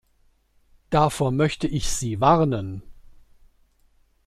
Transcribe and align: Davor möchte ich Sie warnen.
Davor 0.89 1.29
möchte 1.31 1.67
ich 1.67 1.91
Sie 1.91 2.19
warnen. 2.19 2.81